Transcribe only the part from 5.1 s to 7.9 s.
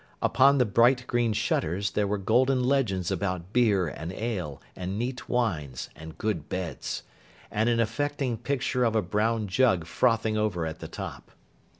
wines, and good beds; and an